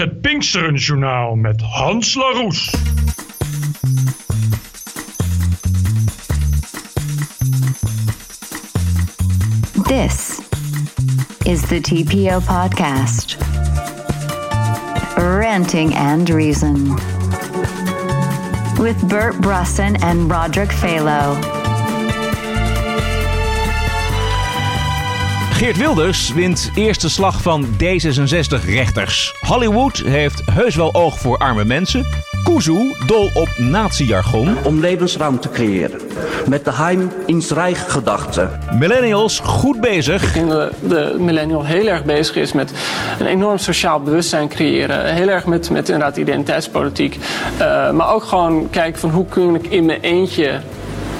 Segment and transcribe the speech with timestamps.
[0.00, 2.70] Het Pinksterenjournaal met Hans Laroes.
[9.86, 10.40] This
[11.44, 13.36] is the TPO podcast.
[15.16, 16.94] Ranting and Reason.
[18.78, 21.55] With Bert Brussen and Roderick Phalo.
[25.56, 29.34] Geert Wilders wint eerste slag van D66-rechters.
[29.40, 32.06] Hollywood heeft heus wel oog voor arme mensen.
[32.44, 34.56] Kuzu dol op nazi-jargon.
[34.64, 36.00] om levensruimte te creëren.
[36.48, 38.48] Met de Heim ins Reich gedachte.
[38.78, 40.22] Millennials goed bezig.
[40.22, 42.72] Ik denk dat de millennial heel erg bezig is met
[43.18, 45.14] een enorm sociaal bewustzijn creëren.
[45.14, 47.18] Heel erg met, met inderdaad identiteitspolitiek.
[47.58, 50.60] Eh, maar ook gewoon kijken van hoe kun ik in mijn eentje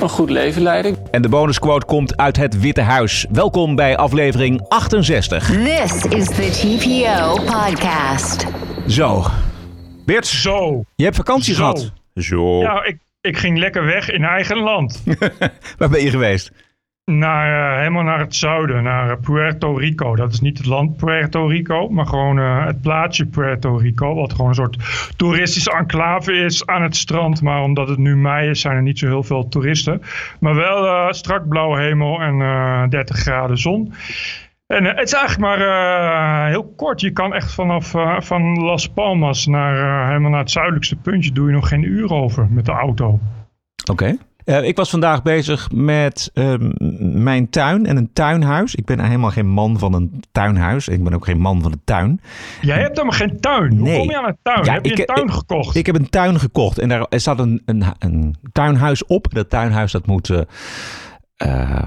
[0.01, 0.97] een goed leven leiden.
[1.11, 3.27] En de bonusquote komt uit het Witte Huis.
[3.31, 5.47] Welkom bij aflevering 68.
[5.47, 8.47] This is the TPO podcast.
[8.89, 9.25] Zo.
[10.05, 10.85] Bert, Zo.
[10.95, 11.61] je hebt vakantie Zo.
[11.61, 11.93] gehad.
[12.15, 12.61] Zo.
[12.61, 15.03] Ja, ik, ik ging lekker weg in eigen land.
[15.79, 16.51] Waar ben je geweest?
[17.12, 20.16] Naar, eh, helemaal naar het zuiden, naar eh, Puerto Rico.
[20.16, 24.15] Dat is niet het land Puerto Rico, maar gewoon eh, het plaatsje Puerto Rico.
[24.15, 24.76] Wat gewoon een soort
[25.16, 27.43] toeristische enclave is aan het strand.
[27.43, 30.02] Maar omdat het nu mei is, zijn er niet zo heel veel toeristen.
[30.40, 33.93] Maar wel strak blauwe hemel en eh 30 graden zon.
[34.66, 37.01] En het is eigenlijk maar heel kort.
[37.01, 41.32] Je kan echt vanaf van Las Palmas naar, helemaal naar het zuidelijkste puntje...
[41.32, 43.18] doe je nog geen uur over met de auto.
[43.91, 44.16] Oké.
[44.47, 46.71] Eh, ik was vandaag bezig met ehm,
[47.23, 48.75] mijn tuin en een tuinhuis.
[48.75, 50.88] Ik ben helemaal geen man van een tuinhuis.
[50.88, 52.21] Ik ben ook geen man van de tuin.
[52.61, 53.79] Jij hebt helemaal geen tuin.
[53.79, 54.65] Hoe kom je aan een tuin?
[54.65, 55.77] Ja, heb je ik- een tuin ik- gekocht?
[55.77, 59.27] Ik heb een tuin gekocht en daar er staat een, een, een tuinhuis op.
[59.30, 60.30] Dat tuinhuis dat moet
[61.37, 61.79] eh,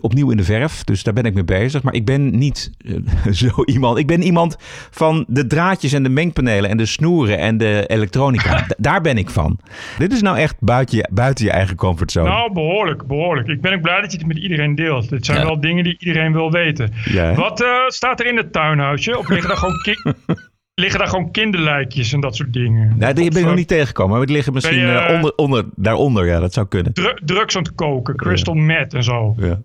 [0.00, 0.84] opnieuw in de verf.
[0.84, 1.82] Dus daar ben ik mee bezig.
[1.82, 3.98] Maar ik ben niet eh, zo iemand.
[3.98, 4.56] Ik ben iemand
[4.90, 8.66] van de draadjes en de mengpanelen en de snoeren en de elektronica.
[8.78, 9.58] Daar ben ik van.
[9.98, 12.28] Dit is nou echt buiten je, buiten je eigen comfortzone.
[12.28, 13.48] Nou, behoorlijk, behoorlijk.
[13.48, 15.08] Ik ben ook blij dat je het met iedereen deelt.
[15.08, 15.44] Dit zijn Ja.
[15.44, 16.92] wel dingen die iedereen wil weten.
[17.04, 17.34] Ja?
[17.34, 19.18] Wat eh, staat er in het tuinhuisje?
[19.18, 20.12] Of liggen daar gewoon, ki-
[20.78, 22.94] liggen daar gewoon kinderlijkjes en dat soort dingen?
[22.98, 24.16] Nou, die ben ik nog niet tegengekomen.
[24.16, 26.26] Maar die liggen misschien je, eh, onder, onder, daaronder.
[26.26, 26.92] Ja, dat zou kunnen.
[26.92, 29.34] Dru- drugs aan het koken, crystal meth en zo.
[29.38, 29.60] Ja.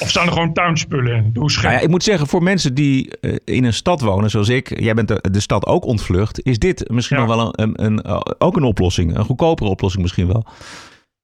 [0.00, 1.30] Of staan er gewoon tuinspullen in?
[1.32, 4.30] Doe eens Nou ja, ik moet zeggen, voor mensen die eh, in een stad wonen
[4.30, 7.24] zoals ik, jij bent de, de stad ook ontvlucht, is dit misschien Ja.
[7.24, 9.16] nog wel een, een, een, eh, ook een oplossing.
[9.16, 10.44] Een goedkopere oplossing misschien wel.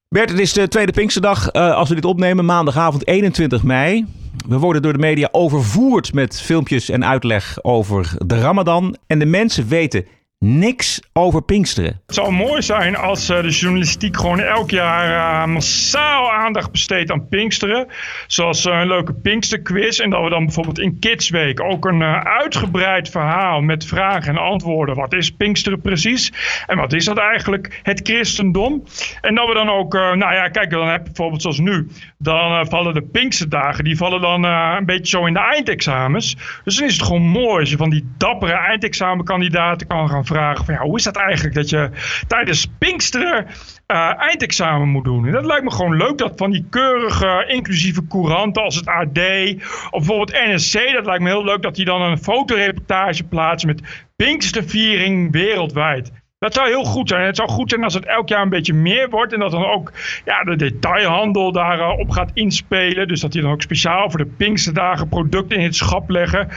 [0.09, 1.49] Bert, het is de tweede Pinksterdag.
[1.49, 4.07] eh, als we dit opnemen, maandagavond 21 mei.
[4.47, 8.97] We worden door de media overvoerd met filmpjes en uitleg over de Ramadan.
[9.07, 10.07] En de mensen weten
[10.39, 12.01] niks over Pinksteren.
[12.07, 17.11] Het zou mooi zijn als eh, de journalistiek gewoon elk jaar eh, massaal aandacht besteedt
[17.11, 17.87] aan Pinksteren.
[18.27, 19.99] Zoals eh, een leuke Pinksterquiz.
[19.99, 24.43] En dat we dan bijvoorbeeld in Kids Week ook een uitgebreid verhaal met vragen en
[24.43, 24.95] antwoorden.
[24.95, 26.33] Wat is Pinksteren precies?
[26.67, 27.81] En wat is dat eigenlijk?
[27.83, 28.85] Het christendom.
[29.21, 31.89] En dat we dan ook, nou ja, kijk, dan heb je bijvoorbeeld zoals nu.
[32.19, 36.37] Dan vallen de Pinksterdagen, die vallen dan een beetje zo in de eindexamens.
[36.65, 40.65] Dus dan is het gewoon mooi als je van die dappere eindexamenkandidaten kan gaan vragen
[40.65, 41.91] van ja, hoe is dat eigenlijk dat je
[42.27, 43.47] tijdens Pinksteren
[43.87, 45.27] eh, eindexamen moet doen.
[45.27, 49.19] En dat lijkt me gewoon leuk dat van die keurige inclusieve couranten als het AD
[49.91, 54.07] of bijvoorbeeld NSC, dat lijkt me heel leuk dat die dan een fotoreportage plaatsen met
[54.17, 56.13] Pinksterviering wereldwijd.
[56.39, 57.27] Dat zou heel goed zijn.
[57.27, 59.33] Het zou goed zijn als het elk jaar een beetje meer wordt.
[59.33, 59.93] En dat dan ook
[60.25, 63.09] ja, de detailhandel daarop op gaat inspelen.
[63.09, 66.49] Dus dat die dan ook speciaal voor de Pinksterdagen producten in het schap leggen.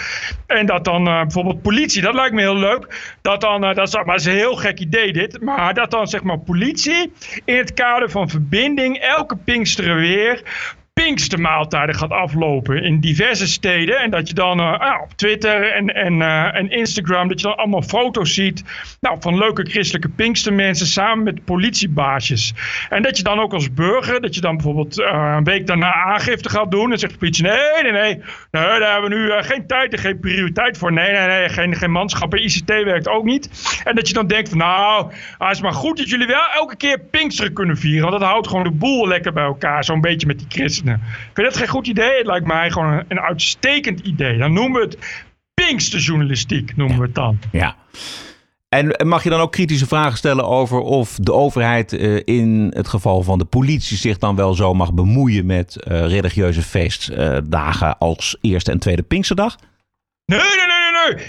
[0.47, 3.15] En dat dan eh, bijvoorbeeld politie, dat lijkt me heel leuk.
[3.21, 5.41] Dat dan, eh, dat is, maar het is een heel gek idee dit.
[5.41, 7.11] Maar dat dan zeg maar politie
[7.45, 10.43] in het kader van verbinding elke Pinksteren weer
[10.93, 13.99] Pinkstermaaltijden gaat aflopen in diverse steden.
[13.99, 17.47] En dat je dan eh, ah, op Twitter en, en, eh, en Instagram, dat je
[17.47, 18.63] dan allemaal foto's ziet
[18.99, 22.53] nou, van leuke christelijke Pinkstermensen samen met politiebaasjes.
[22.89, 25.93] En dat je dan ook als burger, dat je dan bijvoorbeeld eh, een week daarna
[25.93, 26.91] aangifte gaat doen.
[26.91, 28.15] En zegt de politie, nee, nee, nee,
[28.51, 30.93] nee daar hebben we nu geen tijd en geen prioriteit voor.
[30.93, 32.33] Nee, nee, nee, geen, geen manschap.
[32.33, 33.49] En ICT werkt ook niet.
[33.83, 36.45] En dat je dan denkt van, nou, ah, het is maar goed dat jullie wel
[36.55, 38.09] elke keer Pinksteren kunnen vieren.
[38.09, 40.90] Want dat houdt gewoon de boel lekker bij elkaar, zo'n beetje met die christenen.
[40.99, 42.17] Vind je dat geen goed idee?
[42.17, 44.37] Het lijkt mij gewoon een, een uitstekend idee.
[44.37, 47.39] Dan noemen we het Pinksterjournalistiek, noemen we het dan.
[47.51, 47.75] Ja.
[48.69, 52.87] En mag je dan ook kritische vragen stellen over of de overheid eh, in het
[52.87, 58.37] geval van de politie zich dan wel zo mag bemoeien met eh, religieuze feestdagen als
[58.41, 59.57] eerste en tweede Pinksterdag?
[60.25, 60.70] Nee, nee,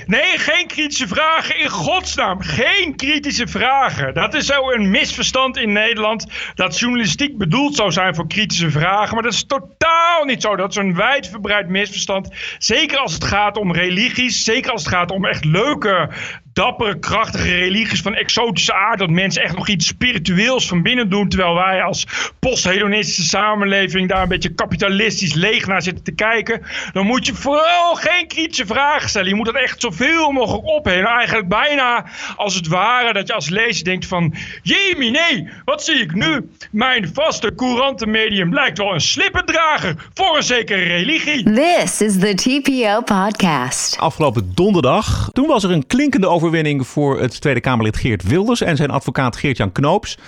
[0.07, 1.59] nee, geen kritische vragen.
[1.59, 4.15] In godsnaam, geen kritische vragen.
[4.15, 6.27] Dat is zo een misverstand in Nederland.
[6.55, 9.15] Dat journalistiek bedoeld zou zijn voor kritische vragen.
[9.15, 10.57] Maar dat is totaal niet zo.
[10.57, 12.29] Dat is een wijdverbreid misverstand.
[12.59, 14.45] Zeker als het gaat om religies.
[14.45, 16.09] Zeker als het gaat om echt leuke
[16.53, 18.99] dappere, krachtige religies van exotische aard.
[18.99, 21.29] Dat mensen echt nog iets spiritueels van binnen doen.
[21.29, 22.07] Terwijl wij als
[22.39, 26.63] posthedonistische samenleving daar een beetje kapitalistisch leeg naar zitten te kijken.
[26.93, 29.29] Dan moet je vooral geen kritische vragen stellen.
[29.29, 31.07] Je moet dat echt zoveel mogelijk opheffen.
[31.07, 32.05] Eigenlijk bijna
[32.37, 34.35] als het ware dat je als lezer denkt van...
[34.63, 36.51] Jemie, nee, wat zie ik nu?
[36.71, 41.43] Mijn vaste courante medium lijkt wel een slippendrager voor een zekere religie.
[41.53, 43.99] This is the TPO podcast.
[43.99, 48.77] Afgelopen donderdag, toen was er een klinkende overwinning voor het Tweede Kamerlid Geert Wilders en
[48.77, 50.19] zijn advocaat Geert-Jan Knoops.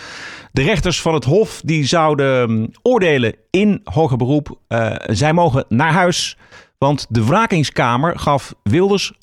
[0.52, 4.58] De rechters van het Hof die zouden mm, oordelen in hoger beroep.
[4.68, 6.36] Eh, zij mogen naar huis,
[6.78, 9.16] want de wrakingskamer gaf Wilders 100%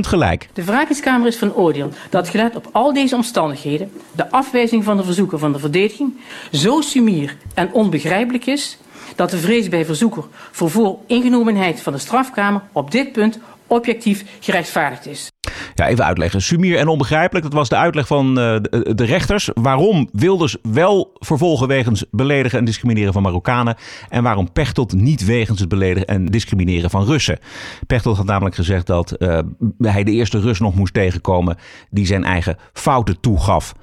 [0.00, 0.48] gelijk.
[0.52, 5.04] De wrakingskamer is van oordeel dat gelet op al deze omstandigheden de afwijzing van de
[5.04, 6.16] verzoeker van de verdediging
[6.52, 8.78] zo sumier en onbegrijpelijk is
[9.16, 15.06] dat de vrees bij verzoeker voor vooringenomenheid van de strafkamer op dit punt objectief gerechtvaardigd
[15.06, 15.30] is.
[15.78, 16.42] Ja, even uitleggen.
[16.42, 19.50] Sumier en onbegrijpelijk, dat was de uitleg van eh, de, de rechters.
[19.54, 23.76] Waarom Wilders wel vervolgen wegens beledigen en discrimineren van Marokkanen.
[24.08, 27.38] En waarom Pechtold niet wegens het beledigen en discrimineren van Russen.
[27.86, 29.38] Pechtold had namelijk gezegd dat eh,
[29.78, 31.56] hij de eerste Rus nog moest tegenkomen
[31.90, 33.74] die zijn eigen fouten toegaf.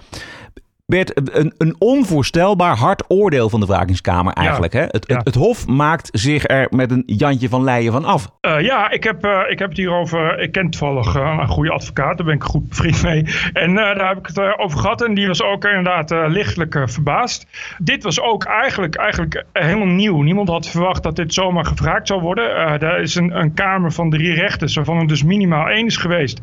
[0.85, 4.73] Bert, een, een onvoorstelbaar hard oordeel van de wrakingskamer eigenlijk.
[4.73, 4.81] Hè?
[4.81, 5.15] Het, Ja.
[5.15, 8.27] het, het Hof maakt zich er met een Jantje van Leijen van af.
[8.41, 10.39] Eh, ja, ik heb, eh, ik heb het hierover.
[10.39, 13.25] Ik ken toevallig eh, een goede advocaat, daar ben ik goed bevriend mee.
[13.53, 15.01] En daar heb ik het over gehad.
[15.01, 17.47] En die was ook inderdaad lichtelijk verbaasd.
[17.77, 20.21] Dit was ook eigenlijk, eigenlijk helemaal nieuw.
[20.21, 22.55] Niemand had verwacht dat dit zomaar gevraagd zou worden.
[22.81, 26.39] Er is een, een kamer van drie rechters, waarvan er dus minimaal één is geweest.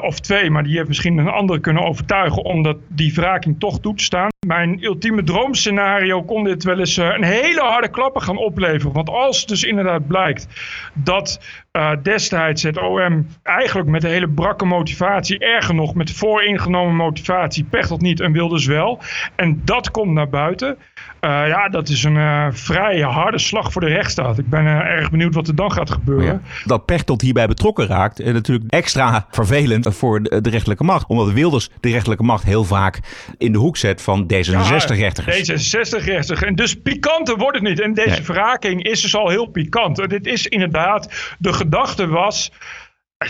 [0.00, 3.12] Of twee, maar die heeft misschien een andere kunnen overtuigen om dat, die
[3.58, 4.28] toch toe te staan.
[4.46, 8.92] Mijn ultieme droomscenario kon dit wel eens eh, een hele harde klappen gaan opleveren.
[8.92, 10.46] Want als dus inderdaad blijkt
[10.94, 11.40] dat
[11.78, 17.64] eh, destijds het OM eigenlijk met een hele brakke motivatie, erger nog met vooringenomen motivatie,
[17.64, 19.00] Pechtold niet en Wilders wel.
[19.36, 20.76] En dat komt naar buiten.
[21.20, 24.38] Eh, ja, dat is een eh, vrij harde slag voor de rechtsstaat.
[24.38, 26.42] Ik ben erg benieuwd wat er dan gaat gebeuren.
[26.64, 28.20] Dat Pechtold hierbij betrokken raakt.
[28.20, 31.06] En natuurlijk extra vervelend voor de, de rechterlijke macht.
[31.06, 33.00] Omdat Wilders de rechterlijke macht heel vaak
[33.38, 35.26] in de hoek zet van D66-rechters.
[35.26, 36.42] D66-rechters.
[36.42, 37.80] En dus pikanter wordt het niet.
[37.80, 38.22] En deze Nee.
[38.22, 40.08] verraking is dus al heel pikant.
[40.08, 42.50] Dit is inderdaad, de gedachte was...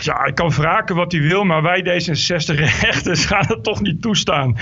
[0.01, 4.57] Ja, ik kan wraken wat hij wil, maar wij D66-rechters gaan het toch niet toestaan.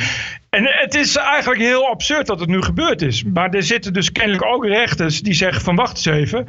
[0.50, 3.24] En het is eigenlijk heel absurd dat het nu gebeurd is.
[3.24, 6.48] Maar er zitten dus kennelijk ook rechters die zeggen van wacht eens even.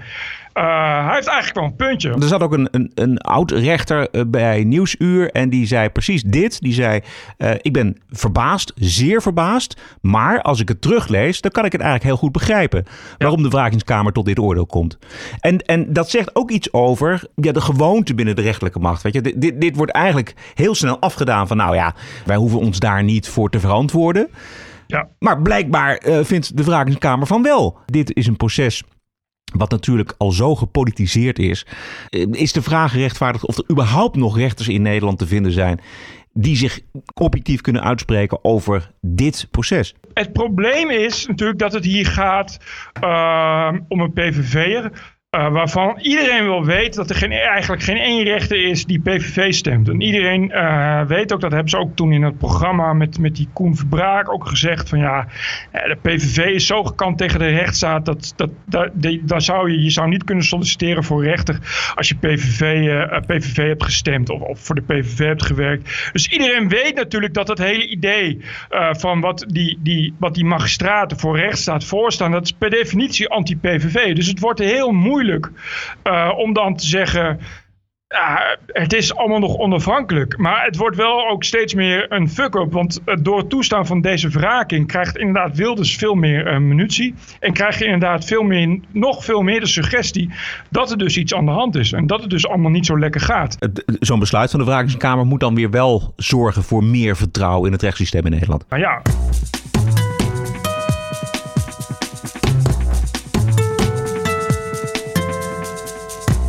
[0.59, 2.11] Eh, hij heeft eigenlijk wel een puntje.
[2.11, 6.61] Er zat ook een, een, een oud-rechter eh, bij Nieuwsuur en die zei precies dit.
[6.61, 7.01] Die zei,
[7.37, 9.81] eh, ik ben verbaasd, zeer verbaasd.
[10.01, 12.85] Maar als ik het teruglees, dan kan ik het eigenlijk heel goed begrijpen.
[13.19, 14.99] Waarom de wrakingskamer tot dit oordeel komt.
[15.41, 19.03] En, en dat zegt ook iets over ja, de gewoonte binnen de rechterlijke macht.
[19.03, 19.21] Weet je?
[19.21, 21.95] Dit, dit, dit wordt eigenlijk heel snel afgedaan van nou ja,
[22.25, 24.29] wij hoeven ons daar niet voor te verantwoorden.
[24.87, 25.09] Ja.
[25.19, 27.79] Maar blijkbaar vindt de wrakingskamer van wel.
[27.87, 28.83] Dit is een proces
[29.55, 31.67] wat natuurlijk al zo gepolitiseerd is,
[32.09, 35.81] eh, is de vraag gerechtvaardigd of er überhaupt nog rechters in Nederland te vinden zijn
[36.41, 36.81] die zich
[37.15, 39.95] objectief kunnen uitspreken over dit proces.
[40.13, 42.59] Het probleem is natuurlijk dat het hier gaat
[43.01, 45.17] eh, om een PVV'er.
[45.31, 49.53] Eh, waarvan iedereen wel weet dat er geen, eigenlijk geen één rechter is die PVV
[49.53, 49.89] stemt.
[49.89, 53.37] En iedereen eh, weet ook, dat hebben ze ook toen in het programma met, met
[53.37, 54.89] die Koen Verbraak ook gezegd.
[54.89, 55.27] Van ja,
[55.73, 58.05] eh, de PVV is zo gekant tegen de rechtsstaat.
[58.05, 61.59] Dat, dat, dat, die- zou je, je zou niet kunnen solliciteren voor rechter
[61.95, 62.87] als je PVV,
[63.27, 66.11] PVV hebt gestemd of, of voor de PVV hebt gewerkt.
[66.13, 68.41] Dus iedereen weet natuurlijk dat het hele idee
[68.91, 74.15] van wat die, die, wat die magistraten voor rechtsstaat voorstaan, dat is per definitie anti-PVV.
[74.15, 75.17] Dus het wordt heel moeilijk
[76.03, 77.41] eh, om dan te zeggen.
[78.09, 80.39] Ja, het is allemaal nog onafhankelijk.
[80.39, 82.73] Maar het wordt wel ook steeds meer een fuck-up.
[82.73, 87.15] Want door het toestaan van deze wraking krijgt inderdaad Wilders veel meer eh, munitie.
[87.41, 90.31] En krijg je inderdaad veel meer, nog veel meer de suggestie
[90.71, 91.93] dat er dus iets aan de hand is.
[91.93, 93.57] En dat het dus allemaal niet zo lekker gaat.
[94.01, 97.83] Zo'n besluit van de wrakingskamer moet dan weer wel zorgen voor meer vertrouwen in het
[97.83, 98.65] rechtssysteem in Nederland.
[98.69, 99.03] Maar ja,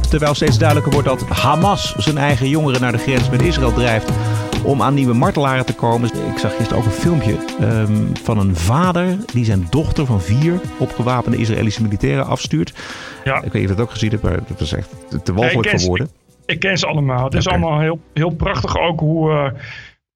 [0.10, 4.10] Terwijl steeds duidelijker wordt dat Hamas zijn eigen jongeren naar de grens met Israël drijft
[4.63, 6.10] om aan nieuwe martelaren te komen.
[6.32, 10.60] Ik zag gisteren ook een filmpje ehm, van een vader die zijn dochter van vier
[10.78, 12.74] opgewapende Israëlische militairen afstuurt.
[13.24, 13.36] ja.
[13.36, 14.89] Ik weet niet of je dat ook gezien hebt, maar dat was echt
[15.24, 16.10] te walgelijk ik ken voor ze- woorden.
[16.46, 17.24] Ik ken ze allemaal.
[17.24, 19.51] Het is allemaal heel, heel prachtig ook hoe, eh,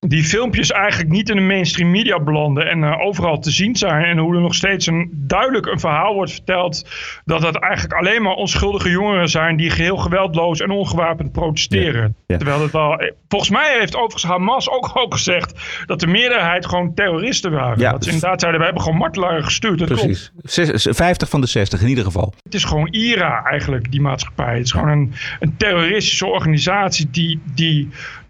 [0.07, 4.03] die filmpjes eigenlijk niet in de mainstream media belanden en uh, overal te zien zijn.
[4.03, 6.89] En hoe er nog steeds een, duidelijk een verhaal wordt verteld
[7.25, 12.15] dat het eigenlijk alleen maar onschuldige jongeren zijn die geheel geweldloos en ongewapend protesteren.
[12.27, 15.53] Terwijl het wel, eh, volgens mij heeft overigens Hamas ook, ook gezegd
[15.85, 17.79] dat de meerderheid gewoon terroristen waren.
[17.79, 17.91] Ja.
[17.91, 19.79] Dat ze inderdaad zeiden, we hebben gewoon martelaren gestuurd.
[19.79, 20.31] Dat Precies.
[20.35, 20.97] Klopt.
[20.97, 22.33] 50 van de 60 in ieder geval.
[22.43, 24.55] Het is gewoon IRA eigenlijk, die maatschappij.
[24.55, 27.89] Het is gewoon een, een terroristische organisatie die, die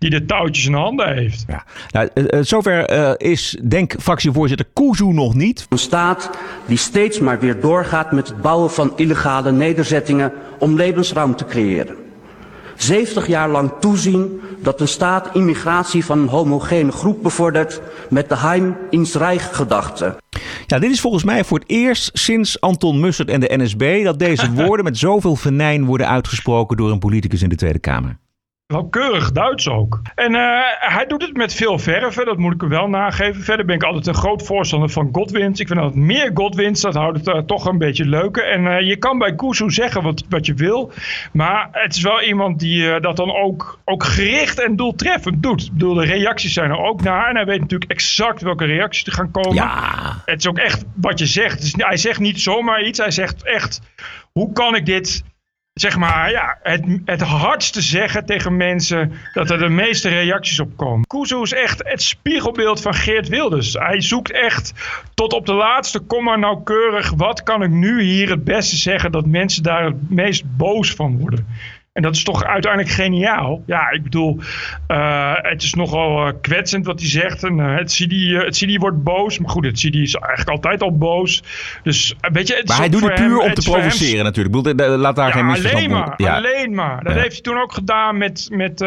[0.10, 1.44] die de touwtjes in handen heeft.
[1.48, 1.64] Ja.
[1.90, 5.66] Nou, uh, zover uh, is, denk fractievoorzitter Kuzu nog niet.
[5.70, 6.30] Een staat
[6.66, 11.96] die steeds maar weer doorgaat met het bouwen van illegale nederzettingen om levensruimte te creëren.
[12.76, 18.38] 70 jaar lang toezien dat een staat immigratie van een homogene groep bevordert met de
[18.38, 20.18] Heim ins Reich gedachte.
[20.68, 24.20] Ja, dit is volgens mij voor het eerst sinds Anton Mussert en de NSB dat
[24.20, 28.22] deze woorden met zoveel venijn worden uitgesproken door een politicus in de Tweede Kamer.
[28.74, 30.02] Wel keurig Duits ook.
[30.16, 33.44] En uh, hij doet het met veel verven, dat moet ik hem wel nageven.
[33.44, 35.60] Verder ben ik altijd een groot voorstander van Godwins.
[35.60, 38.52] Ik vind dat meer Godwins, dat houdt het uh, toch een beetje leuker.
[38.52, 40.92] En uh, je kan bij Kuzu zeggen wat, wat je wil.
[41.32, 45.62] Maar het is wel iemand die dat dan ook, ook gericht en doeltreffend doet.
[45.62, 47.30] Ik bedoel, de reacties zijn er ook naar.
[47.30, 49.54] En hij weet natuurlijk exact welke reacties er gaan komen.
[49.54, 50.22] Ja.
[50.26, 51.74] Het is ook echt wat je zegt.
[51.78, 53.00] hij zegt niet zomaar iets.
[53.00, 53.82] Hij zegt echt,
[54.32, 55.24] hoe kan ik dit
[55.74, 60.78] zeg maar, ja, het, het hardste zeggen tegen mensen dat er de meeste reacties op
[60.78, 61.08] komen.
[61.08, 63.74] Kuzu is echt het spiegelbeeld van Geert Wilders.
[63.74, 64.74] Hij zoekt echt
[65.14, 69.26] tot op de laatste komma nauwkeurig, wat kan ik nu hier het beste zeggen dat
[69.26, 71.48] mensen daar het meest boos van worden.
[71.94, 73.64] En dat is toch uiteindelijk geniaal.
[73.66, 74.40] Ja, ik bedoel,
[74.88, 77.44] uh, het is nogal uh, kwetsend wat hij zegt.
[77.44, 79.40] En, uh, het, CD, het CD wordt boos.
[79.40, 81.44] Maar goed, het CD is eigenlijk altijd al boos.
[81.84, 84.24] Dus weet je, het maar hij doet het puur om te provoceren hem...
[84.24, 84.56] natuurlijk.
[84.56, 86.36] Ik bedoel, laat daar ja, geen misverstand alleen maar, ja.
[86.36, 87.04] alleen maar.
[87.04, 87.20] Dat ja.
[87.20, 88.80] heeft hij toen ook gedaan met, met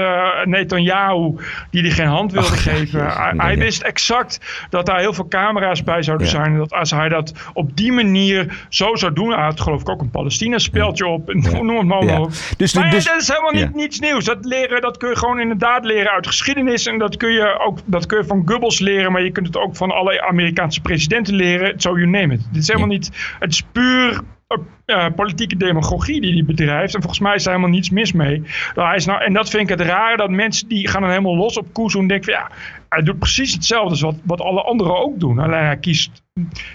[0.44, 1.34] Netanyahu,
[1.70, 3.00] die hij geen hand wilde Ach, geven.
[3.00, 6.52] Jezus, hij, hij wist exact dat daar heel veel camera's bij zouden zijn.
[6.52, 9.88] En dat als hij dat op die manier zo zou doen, hij had geloof ik
[9.88, 11.30] ook een Palestina-speeltje op.
[11.30, 12.32] En noem het maar op.
[12.56, 13.70] Dus, maar dus, dat is helemaal niet, ja.
[13.80, 14.24] niets nieuws.
[14.24, 16.86] Dat, leren, dat kun je gewoon inderdaad leren uit geschiedenis.
[16.86, 19.12] En dat kun je ook dat kun je van Goebbels leren.
[19.12, 21.80] Maar je kunt het ook van alle Amerikaanse presidenten leren.
[21.80, 22.46] So you name it.
[22.52, 22.94] Dit is helemaal ja.
[22.94, 23.36] niet...
[23.38, 24.22] Het is puur
[24.86, 26.94] uh, politieke demagogie die hij bedrijft.
[26.94, 28.42] En volgens mij is daar helemaal niets mis mee.
[28.74, 31.10] Nou, hij is nou, en dat vind ik het rare, dat mensen die gaan dan
[31.10, 32.50] helemaal los op Kuzu en denken van ja,
[32.88, 35.38] hij doet precies hetzelfde als wat, wat alle anderen ook doen.
[35.38, 36.22] Alleen hij kiest,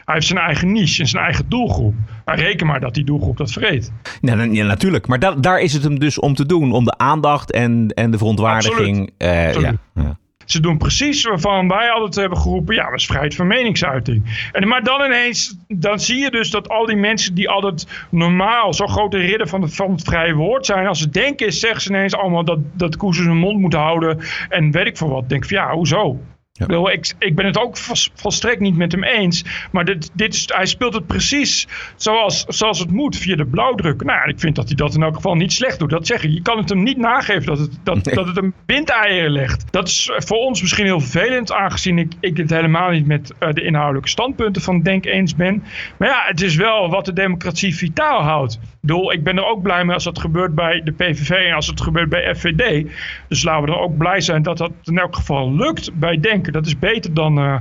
[0.06, 1.94] hij heeft zijn eigen niche en zijn eigen doelgroep.
[2.26, 3.92] Maar reken maar dat die doelgroep dat vreet.
[4.22, 5.08] Ja, ja natuurlijk.
[5.08, 6.72] Maar da daar is het hem dus om te doen.
[6.72, 9.12] Om de aandacht en, en de verontwaardiging.
[9.18, 9.38] Absoluut.
[9.38, 9.78] Uh, Absoluut.
[9.94, 10.18] Ja, ja.
[10.52, 14.50] Ze doen precies waarvan wij altijd hebben geroepen, ja, dat is vrijheid van meningsuiting.
[14.52, 18.74] En, maar dan ineens, dan zie je dus dat al die mensen die altijd normaal
[18.74, 21.90] zo'n grote ridder van het, van het vrije woord zijn, als ze denken zeggen ze
[21.90, 25.30] ineens allemaal dat, dat zijn mond moet houden en weet ik voor wat.
[25.30, 26.20] Denk van ja, hoezo?
[26.54, 26.92] Ja.
[26.92, 27.78] Ik, ik ben het ook
[28.14, 29.46] volstrekt niet met hem eens.
[29.72, 34.04] Maar dit, dit is, hij speelt het precies zoals, zoals het moet via de blauwdruk.
[34.04, 35.90] Nou, ik vind dat hij dat in elk geval niet slecht doet.
[35.90, 36.34] Dat zeggen.
[36.34, 38.16] Je kan het hem niet nageven dat het, dat, nee.
[38.16, 39.72] dat het een windeieren legt.
[39.72, 43.52] Dat is voor ons misschien heel vervelend, aangezien ik, ik het helemaal niet met uh,
[43.52, 45.64] de inhoudelijke standpunten van Denk eens ben.
[45.98, 48.54] Maar ja, het is wel wat de democratie vitaal houdt.
[48.54, 51.54] Ik bedoel, ik ben er ook blij mee als dat gebeurt bij de PVV en
[51.54, 52.88] als het gebeurt bij FVD.
[53.28, 56.18] Dus laten we er ook blij zijn dat dat in elk geval lukt bij
[56.52, 57.56] Dat is beter dan uh,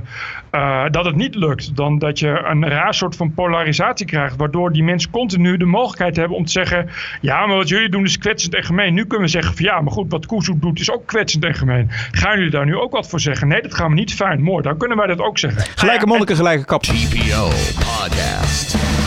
[0.51, 1.75] uh, dat het niet lukt.
[1.75, 4.35] Dan dat je een raar soort van polarisatie krijgt.
[4.35, 6.89] Waardoor die mensen continu de mogelijkheid hebben om te zeggen...
[7.21, 8.93] Ja, maar wat jullie doen is kwetsend en gemeen.
[8.93, 11.53] Nu kunnen we zeggen van ja, maar goed, wat Kuzu doet is ook kwetsend en
[11.53, 11.87] gemeen.
[12.11, 13.47] Gaan jullie daar nu ook wat voor zeggen?
[13.47, 14.41] Nee, dat gaan we niet fijn.
[14.41, 15.63] Mooi, dan kunnen wij dat ook zeggen.
[15.75, 16.83] Gelijke monniken, gelijke kap.
[16.83, 19.00] TPO Podcast.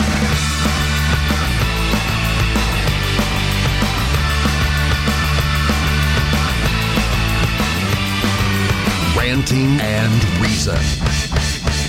[9.55, 10.77] And Reason.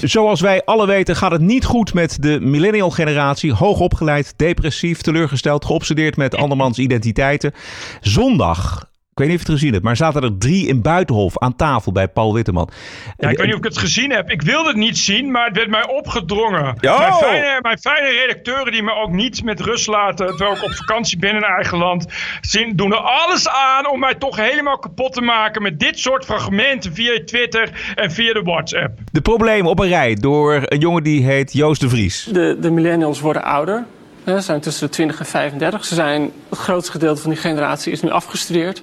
[0.03, 3.53] Zoals wij alle weten gaat het niet goed met de millennial generatie.
[3.53, 7.53] Hoogopgeleid, depressief, teleurgesteld, geobsedeerd met andermans identiteiten.
[8.01, 11.39] Zondag ik weet niet of je het gezien hebt, maar zaten er drie in Buitenhof
[11.39, 12.69] aan tafel bij Paul Witteman.
[13.17, 14.31] Ja, ik weet niet of ik het gezien heb.
[14.31, 16.77] Ik wilde het niet zien, maar het werd mij opgedrongen.
[16.81, 16.99] Oh.
[16.99, 20.73] Mijn, fijne, mijn fijne redacteuren die me ook niet met rust laten, terwijl ik op
[20.73, 22.07] vakantie ben in eigen land,
[22.41, 26.25] zien, doen er alles aan om mij toch helemaal kapot te maken met dit soort
[26.25, 28.99] fragmenten via Twitter en via de WhatsApp.
[29.13, 32.25] De problemen op een rij door een jongen die heet Joost de Vries.
[32.25, 33.85] De, de millennials worden ouder.
[34.26, 35.85] Zijn tussen de 20 en 35.
[35.85, 38.83] Ze zijn, het grootste gedeelte van die generatie is nu afgestudeerd.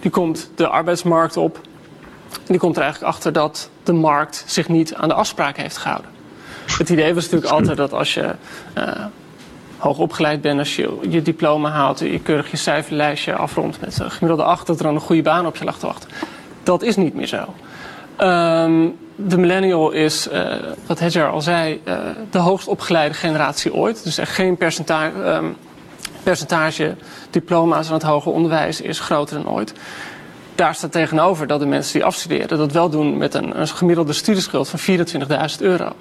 [0.00, 1.60] Die komt de arbeidsmarkt op.
[2.32, 5.76] En die komt er eigenlijk achter dat de markt zich niet aan de afspraken heeft
[5.76, 6.10] gehouden.
[6.78, 8.34] Het idee was natuurlijk altijd dat als je
[8.78, 9.04] uh,
[9.78, 14.10] hoog opgeleid bent, als je je diploma haalt, je keurig je cijferlijstje afrondt met een
[14.10, 16.10] gemiddelde 8, dat er dan een goede baan op je lag te wachten.
[16.62, 17.54] Dat is niet meer zo.
[18.16, 18.86] Ehm,
[19.20, 20.54] de millennial is, uh,
[20.86, 21.98] wat Hedger al zei, uh,
[22.30, 24.04] de hoogst opgeleide generatie ooit.
[24.04, 25.56] Dus echt geen percentage, um,
[26.22, 26.96] percentage
[27.30, 29.72] diploma's aan het hoger onderwijs is groter dan ooit.
[30.54, 34.12] Daar staat tegenover dat de mensen die afstuderen dat wel doen met een, een gemiddelde
[34.12, 35.92] studieschuld van 24.000 euro.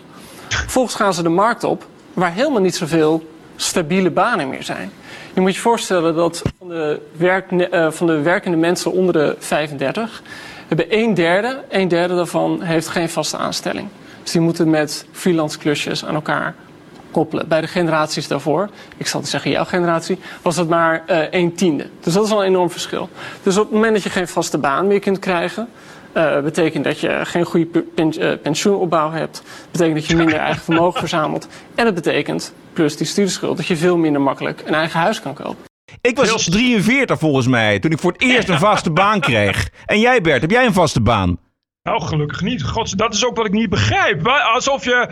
[0.48, 4.92] Vervolgens gaan ze de markt op waar helemaal niet zoveel stabiele banen meer zijn.
[5.34, 10.22] Je moet je voorstellen dat de, werk, uh, van de werkende mensen onder de 35
[10.68, 13.88] hebben een derde, een derde daarvan heeft geen vaste aanstelling.
[14.24, 16.56] Dus die moeten met freelance klusjes aan elkaar
[17.12, 17.48] koppelen.
[17.48, 21.90] Bij de generaties daarvoor, ik zal zeggen jouw generatie, was dat maar uh, een tiende.
[22.00, 23.10] Dus dat is al een enorm verschil.
[23.44, 25.70] Dus op het moment dat je geen vaste baan meer kunt krijgen,
[26.14, 29.42] uh, betekent dat je geen goede uh, pensioenopbouw hebt.
[29.72, 31.48] betekent dat je minder eigen vermogen verzamelt.
[31.76, 35.34] En het betekent, plus die studieschuld, dat je veel minder makkelijk een eigen huis kan
[35.34, 35.77] kopen.
[36.02, 39.70] Ik was 43 volgens mij, toen ik voor het eerst een vaste baan kreeg.
[39.86, 41.40] En jij Bert, heb jij een vaste baan?
[41.88, 42.64] Nou, gelukkig niet.
[42.64, 44.28] God, dat is ook wat ik niet begrijp.
[44.28, 45.10] Alsof je.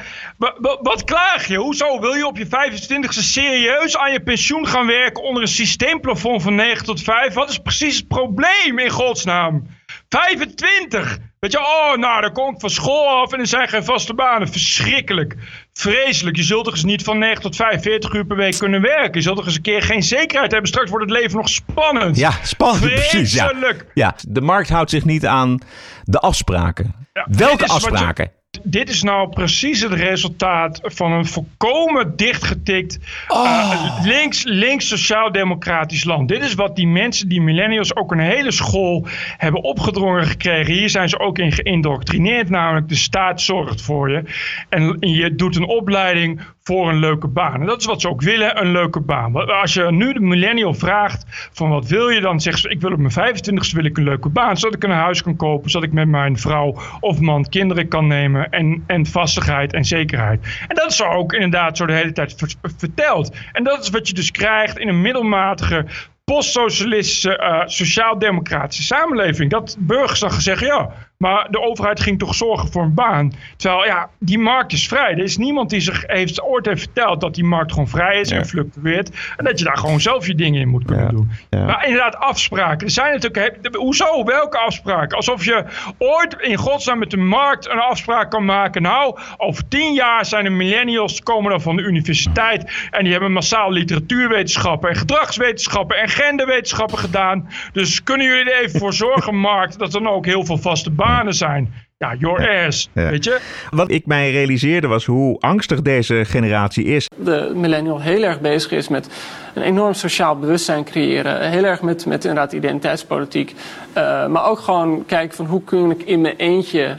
[0.82, 1.58] Wat klaag je?
[1.58, 2.00] Hoezo?
[2.00, 6.55] Wil je op je 25e serieus aan je pensioen gaan werken onder een systeemplafond van
[6.55, 7.34] 9 tot 5?
[7.34, 9.67] Wat is precies het probleem in godsnaam?
[10.10, 11.17] 25!
[11.39, 14.13] Weet je, oh, nou, dan kom ik van school af en er zijn geen vaste
[14.13, 14.48] banen.
[14.48, 15.36] Verschrikkelijk.
[15.79, 16.36] Vreselijk.
[16.36, 19.13] Je zult toch eens niet van 9 tot 5, 40 uur per week kunnen werken.
[19.13, 20.70] Je zult toch eens een keer geen zekerheid hebben.
[20.70, 22.17] Straks wordt het leven nog spannend.
[22.17, 22.94] Ja, spannend.
[22.94, 23.53] Precies, ja.
[23.94, 24.15] ja.
[24.27, 25.60] De markt houdt zich niet aan
[26.03, 26.96] de afspraken.
[27.13, 28.32] Ja, Welke afspraken?
[28.63, 33.43] Dit is nou precies het resultaat van een volkomen dichtgetikt oh.
[33.43, 36.27] uh, links, links sociaal-democratisch land.
[36.27, 39.07] Dit is wat die mensen, die millennials, ook een hele school
[39.38, 40.74] hebben opgedrongen gekregen.
[40.74, 44.24] Hier zijn ze ook in geïndoctrineerd, namelijk de staat zorgt voor je.
[44.69, 47.59] En je doet een opleiding voor een leuke baan.
[47.59, 49.47] En dat is wat ze ook willen, een leuke baan.
[49.62, 52.91] Als je nu de millennial vraagt van wat wil je, dan zegt ze ik wil
[52.91, 54.57] op mijn 25ste wil ik een leuke baan.
[54.57, 58.07] Zodat ik een huis kan kopen, zodat ik met mijn vrouw of man kinderen kan
[58.07, 60.46] nemen en, en vastigheid en zekerheid.
[60.68, 62.36] En dat is ook inderdaad zo de hele tijd
[62.78, 63.36] verteld.
[63.52, 65.86] En dat is wat je dus krijgt in een middelmatige
[66.24, 69.52] postsocialistische, uh, sociaal-democratische samenleving.
[69.52, 73.34] Dat burgers dan gezegd, ja, maar de overheid ging toch zorgen voor een baan.
[73.57, 75.12] Terwijl, ja, die markt is vrij.
[75.12, 78.31] Er is niemand die zich heeft, ooit heeft verteld dat die markt gewoon vrij is
[78.31, 79.09] en fluctueert.
[79.37, 81.31] En dat je daar gewoon zelf je dingen in moet kunnen doen.
[81.50, 82.87] Maar inderdaad, afspraken.
[82.87, 84.24] Er zijn natuurlijk, hoezo?
[84.24, 85.18] Welke afspraken?
[85.18, 85.66] Alsof je
[85.98, 88.81] ooit in godsnaam met de markt een afspraak kan maken.
[88.81, 92.87] Nou, over tien jaar zijn de millennials, komen dan van de universiteit.
[92.92, 97.50] En die hebben massaal literatuurwetenschappen en gedragswetenschappen en genderwetenschappen gedaan.
[97.74, 100.92] Dus kunnen jullie er even voor zorgen, markt, dat er dan ook heel veel vaste
[101.05, 101.74] banen zijn.
[101.98, 103.39] Ja, your ass, weet je?
[103.70, 107.09] Wat ik mij realiseerde was hoe angstig deze generatie is.
[107.24, 109.09] De millennial heel erg bezig is met
[109.53, 111.50] een enorm sociaal bewustzijn creëren.
[111.50, 113.53] Heel erg met, met inderdaad identiteitspolitiek.
[113.98, 116.98] Uh, maar ook gewoon kijken van hoe kun ik in mijn eentje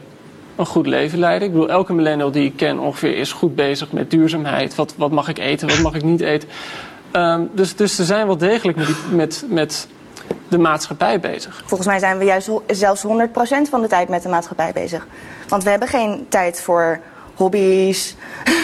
[0.57, 1.49] een goed leven leiden.
[1.49, 4.75] Ik bedoel, elke millennial die ik ken ongeveer is goed bezig met duurzaamheid.
[4.75, 6.49] Wat, wat mag ik eten, wat mag ik niet eten?
[7.13, 9.89] Um, dus, dus ze zijn wel degelijk met, die, met, met
[10.49, 11.63] de maatschappij bezig.
[11.67, 13.09] Volgens mij zijn we juist zelfs 100%
[13.71, 15.07] van de tijd met de maatschappij bezig.
[15.49, 17.01] Want we hebben geen tijd voor
[17.35, 18.17] hobby's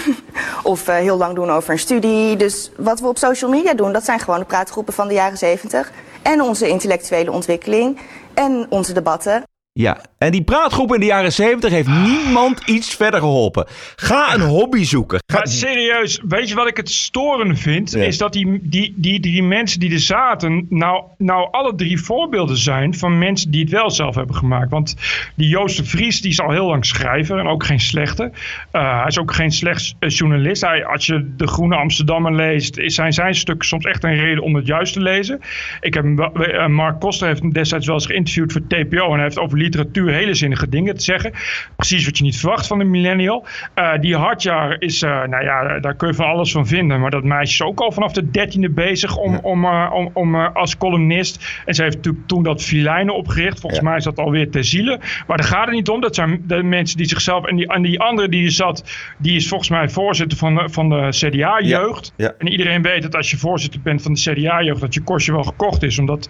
[0.62, 2.36] of uh, heel lang doen over een studie.
[2.36, 5.38] Dus wat we op social media doen, dat zijn gewoon de praatgroepen van de jaren
[5.38, 5.90] 70
[6.22, 8.00] en onze intellectuele ontwikkeling
[8.34, 9.42] en onze debatten.
[9.74, 13.66] Ja, en die praatgroep in de jaren 70 heeft niemand iets verder geholpen.
[13.96, 15.22] Ga een hobby zoeken.
[15.26, 15.36] Ga...
[15.36, 17.94] Maar serieus, weet je wat ik het storende vind?
[17.94, 22.56] Is dat die, die, die drie mensen die er zaten, nou, nou alle drie voorbeelden
[22.56, 24.70] zijn van mensen die het wel zelf hebben gemaakt.
[24.70, 24.96] Want
[25.34, 28.30] die Joost de Vries, die is al heel lang schrijver en ook geen slechte.
[28.72, 30.62] Uh, hij is ook geen slecht journalist.
[30.62, 34.54] Hij, als je de Groene Amsterdammer leest, zijn zijn stukken soms echt een reden om
[34.54, 35.40] het juist te lezen.
[35.80, 39.22] Ik heb, uh, Mark Koster heeft hem destijds wel eens geïnterviewd voor TPO en hij
[39.22, 41.32] heeft over literatuur hele zinnige dingen te zeggen.
[41.76, 43.46] Precies wat je niet verwacht van een millennial.
[43.74, 47.00] Uh, die Hartjaar is, uh, nou ja, daar kun je van alles van vinden.
[47.00, 50.34] Maar dat meisje is ook al vanaf de dertiende bezig om, om, uh, om, om
[50.34, 51.62] als columnist.
[51.64, 53.60] En ze heeft natuurlijk toen dat filijnen opgericht.
[53.60, 55.00] Volgens mij is dat alweer ter ziele.
[55.26, 56.00] Maar daar gaat het niet om.
[56.00, 57.44] Dat zijn de mensen die zichzelf...
[57.44, 58.84] En die, en die andere die er zat,
[59.18, 62.12] die is volgens mij voorzitter van de, van de CDA-jeugd.
[62.16, 62.34] Ja.
[62.38, 64.80] En iedereen weet dat als je voorzitter bent van de CDA-jeugd...
[64.80, 65.98] dat je kostje wel gekocht is.
[65.98, 66.28] Omdat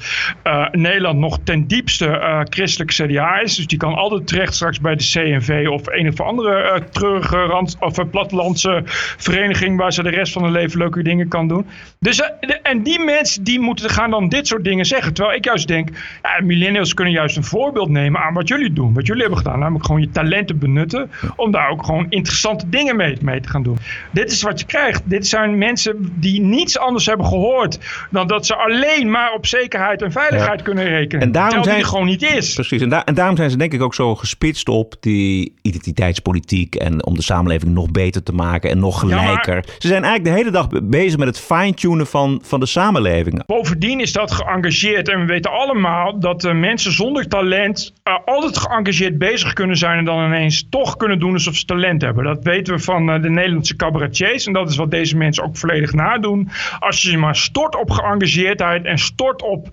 [0.72, 3.56] Nederland nog ten diepste christelijk CDA is.
[3.56, 7.36] Dus die kan altijd terecht straks bij de CNV of een of andere uh, treurige
[7.36, 8.82] rand, of uh, plattelandse
[9.16, 11.66] vereniging waar ze de rest van hun leven leuke dingen kan doen.
[11.98, 15.14] Dus, uh, de, en die mensen die moeten gaan dan dit soort dingen zeggen.
[15.14, 15.88] Terwijl ik juist denk,
[16.22, 18.94] ja, millennials kunnen juist een voorbeeld nemen aan wat jullie doen.
[18.94, 22.96] Wat jullie hebben gedaan, namelijk gewoon je talenten benutten om daar ook gewoon interessante dingen
[22.96, 23.78] mee, mee te gaan doen.
[24.10, 25.02] Dit is wat je krijgt.
[25.04, 27.78] Dit zijn mensen die niets anders hebben gehoord
[28.10, 30.64] dan dat ze alleen maar op zekerheid en veiligheid ja.
[30.64, 31.22] kunnen rekenen.
[31.22, 31.76] En daarom zijn...
[31.76, 32.54] die gewoon niet is.
[32.54, 36.74] Precies, en, da en daarom zijn ze denk ik ook zo gespitst op die identiteitspolitiek
[36.74, 39.64] en om de samenleving nog beter te maken en nog Ja, maar- gelijker.
[39.78, 43.46] Ze zijn eigenlijk de hele dag be- bezig met het fine-tunen van, van de samenleving.
[43.46, 45.08] Bovendien is dat geëngageerd.
[45.08, 49.98] En we weten allemaal dat eh, mensen zonder talent eh, altijd geëngageerd bezig kunnen zijn.
[49.98, 52.24] En dan ineens toch kunnen doen alsof ze talent hebben.
[52.24, 54.46] Dat weten we van eh, de Nederlandse cabaretiers.
[54.46, 56.48] En dat is wat deze mensen ook volledig nadoen.
[56.78, 59.68] Als je maar stort op geëngageerdheid en stort op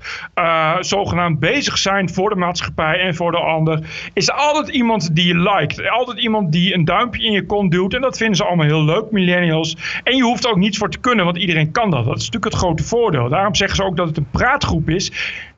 [0.79, 4.09] zogenaamd bezig zijn voor de maatschappij en voor de ander.
[4.13, 5.89] Is altijd iemand die je liked.
[5.89, 7.93] Altijd iemand die een duimpje in je kont duwt.
[7.93, 9.77] En dat vinden ze allemaal heel leuk, millennials.
[10.03, 12.05] En je hoeft er ook niets voor te kunnen, want iedereen kan dat.
[12.05, 13.29] Dat is natuurlijk het grote voordeel.
[13.29, 15.11] Daarom zeggen ze ook dat het een praatgroep is.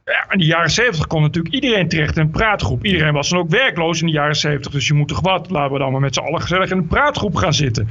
[0.06, 2.86] Ja, in de jaren 70 kon natuurlijk iedereen terecht in een praatgroep.
[2.86, 4.72] Iedereen was dan ook werkloos in de jaren 70.
[4.72, 5.50] Dus je moet toch wat?
[5.50, 7.88] Laten we dan maar met z'n allen gezellig in een praatgroep gaan zitten.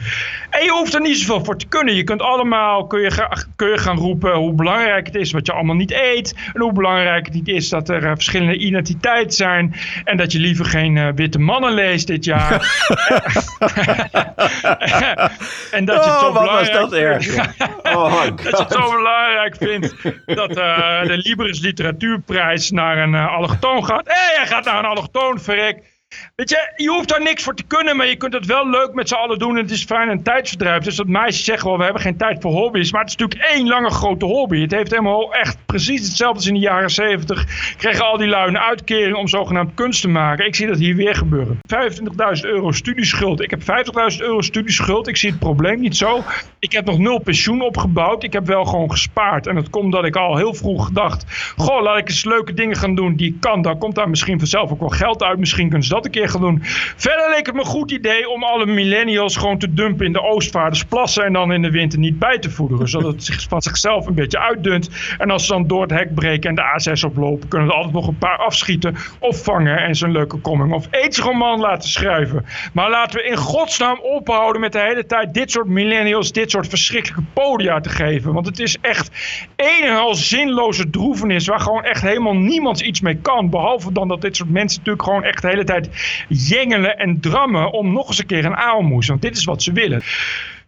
[0.51, 1.95] En je hoeft er niet zoveel voor te kunnen.
[1.95, 5.47] Je kunt allemaal kun je, ga- kun je gaan roepen hoe belangrijk het is wat
[5.47, 6.35] je allemaal niet eet.
[6.55, 9.75] En hoe belangrijk het niet is dat er eh, verschillende identiteiten zijn.
[10.05, 12.51] En dat je liever geen eh, witte mannen leest dit jaar.
[15.71, 17.25] en dat je het zo Oh, wat was belangrijk dat erg.
[17.25, 19.95] vindt- Oh, dat je het zo belangrijk vindt
[20.27, 21.61] dat eh, de Libris
[22.11, 24.07] Literatuurprijs naar een eh, allochtoon gaat.
[24.07, 25.90] Hé, hij gaat naar een allochtoon, verrek.
[26.35, 28.93] Weet je, je hoeft daar niks voor te kunnen, maar je kunt het wel leuk
[28.93, 29.57] met z'n allen doen.
[29.57, 30.83] En het is fijn een tijdsverdrijf.
[30.83, 32.93] Dus dat meisjes zeggen wel, we hebben geen tijd voor hobby's.
[32.93, 34.61] Maar het is natuurlijk één lange grote hobby.
[34.61, 37.47] Het heeft helemaal echt precies hetzelfde als in de jaren zeventig.
[37.77, 40.47] Kregen al die lui een uitkering om zogenaamd kunst te maken.
[40.47, 41.59] Ik zie dat hier weer gebeuren.
[41.59, 41.61] 25.000
[42.41, 43.41] euro studieschuld.
[43.41, 45.09] Ik heb 50.000 euro studieschuld.
[45.09, 46.23] Ik zie het probleem niet zo.
[46.59, 48.23] Ik heb nog nul pensioen opgebouwd.
[48.23, 49.47] Ik heb wel gewoon gespaard.
[49.47, 51.25] En dat komt dat ik al heel vroeg dacht...
[51.57, 53.63] Goh, laat ik eens leuke dingen gaan doen die ik kan.
[53.63, 55.39] Dan komt daar misschien vanzelf ook wel geld uit.
[55.39, 56.59] Misschien kunnen ze dat een keer gaan doen.
[56.97, 60.23] Verder leek het me een goed idee om alle millennials gewoon te dumpen in de
[60.23, 61.25] Oostvaardersplassen.
[61.25, 62.89] En dan in de winter niet bij te voederen.
[63.01, 64.91] Zodat het zich van zichzelf een beetje uitdunt.
[65.19, 67.95] En als ze dan door het hek breken en de A6 oplopen, kunnen er altijd
[67.95, 68.97] nog een paar afschieten.
[69.19, 72.45] Of vangen en zo'n leuke coming of aids roman laten schrijven.
[72.73, 76.69] Maar laten we in godsnaam ophouden met de hele tijd dit soort millennials, dit soort
[76.69, 78.33] verschrikkelijke podia te geven.
[78.33, 79.11] Want het is echt
[79.57, 83.51] een en al zinloze droevenis waar gewoon echt helemaal niemand iets mee kan.
[83.51, 85.90] Behalve dan dat dit soort mensen natuurlijk gewoon echt de hele tijd
[86.29, 89.09] jengelen en drammen om nog eens een keer een aalmoes.
[89.09, 90.03] Want dit is wat ze willen.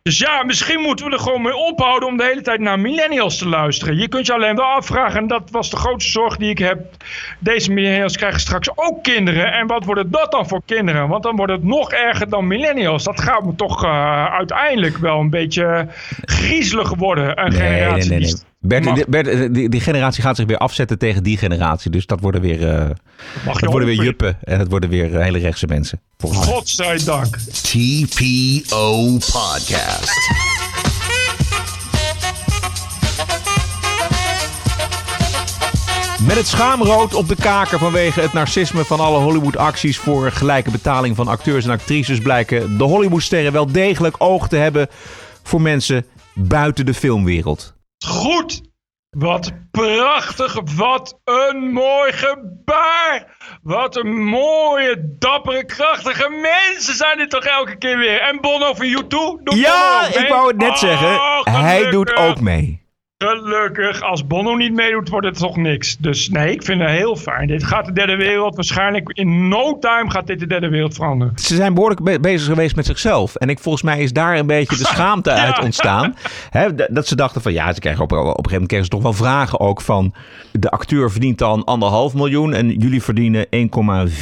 [0.02, 3.38] Dus ja, misschien moeten we er gewoon mee ophouden om de hele tijd naar millennials
[3.38, 3.98] te luisteren.
[3.98, 6.78] Je kunt je alleen wel afvragen, en dat was de grootste zorg die ik heb.
[7.38, 9.52] Deze millennials krijgen straks ook kinderen.
[9.52, 11.08] En wat worden dat dan voor kinderen?
[11.08, 13.04] Want dan wordt het nog erger dan millennials.
[13.04, 15.88] Dat gaat me toch eh, uiteindelijk wel een beetje
[16.24, 17.44] griezelig worden.
[17.44, 18.34] Een Nee, nee, generatie nee, nee.
[18.62, 21.90] Die Bert, die- Bert, eh, die, die generatie gaat zich weer afzetten tegen die generatie.
[21.90, 22.90] Dus dat worden weer, eh,
[23.44, 24.38] dat worden weer juppen.
[24.44, 26.00] En het worden weer eh, hele rechtse mensen.
[26.18, 26.54] Volgens mij.
[26.54, 27.36] Godzijdank.
[27.36, 30.30] TPO Podcast.
[36.26, 41.16] Met het schaamrood op de kaker vanwege het narcisme van alle Hollywood-acties voor gelijke betaling
[41.16, 44.88] van acteurs en actrices blijken de Hollywoodsterren wel degelijk oog te hebben
[45.42, 47.74] voor mensen buiten de filmwereld.
[48.06, 48.60] Goed.
[49.10, 50.56] Wat prachtig.
[50.76, 53.36] Wat een mooi gebaar.
[53.62, 58.20] Wat een mooie, dappere, krachtige mensen zijn dit toch elke keer weer.
[58.20, 59.08] En Bono van U2?
[59.08, 61.18] Doe Ja, Bono ook ik wou het net Oh, zeggen.
[61.42, 61.90] Hij gelukkig.
[61.90, 62.81] doet ook mee.
[63.26, 64.02] Gelukkig.
[64.02, 65.96] Als Bono niet meedoet, wordt het toch niks.
[65.96, 67.46] Dus nee, ik vind het heel fijn.
[67.46, 71.32] Dit gaat de derde wereld waarschijnlijk in no time gaat dit de derde wereld veranderen.
[71.38, 73.34] Ze zijn behoorlijk be- bezig geweest met zichzelf.
[73.34, 76.14] En ik, volgens mij is daar een beetje de schaamte uit ontstaan.
[76.90, 79.02] Dat ze dachten van ja, ze krijgen op, op een gegeven moment kregen ze toch
[79.02, 80.14] wel vragen ook van...
[80.52, 83.50] de acteur verdient dan anderhalf miljoen en jullie verdienen 1,4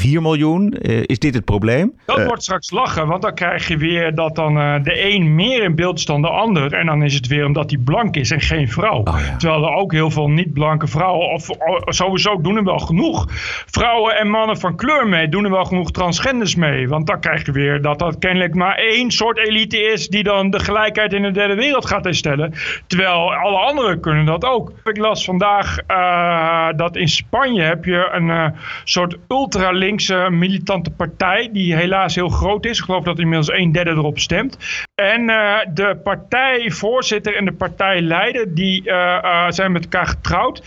[0.03, 0.73] miljoen.
[0.73, 1.93] Eh, is dit het probleem?
[2.07, 5.63] Dat wordt straks lachen, want dan krijg je weer dat dan eh, de een meer
[5.63, 6.73] in beeld is dan de ander.
[6.73, 8.90] En dan is het weer omdat hij blank is en geen vrouw.
[8.91, 9.37] Oh ja.
[9.37, 13.27] Terwijl er ook heel veel niet-blanke vrouwen, of oh, sowieso doen er wel genoeg
[13.67, 16.89] vrouwen en mannen van kleur mee, doen er wel genoeg transgenders mee.
[16.89, 20.51] Want dan krijg je weer dat dat kennelijk maar één soort elite is die dan
[20.51, 22.55] de gelijkheid in de derde wereld gaat herstellen.
[22.87, 24.73] Terwijl alle anderen kunnen dat ook.
[24.85, 28.47] Ik las vandaag eh, dat in Spanje heb je een eh,
[28.85, 32.79] soort ultralinkse militante partij die helaas heel groot is.
[32.79, 34.59] Ik geloof dat inmiddels een derde erop stemt.
[35.01, 40.63] En eh, de partijvoorzitter en de partijleider die eh, eh, zijn met elkaar getrouwd.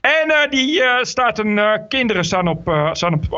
[0.00, 3.32] En die staat een, kinderen staan, op, staan op,